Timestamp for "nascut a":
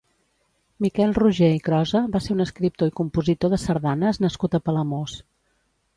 4.27-4.65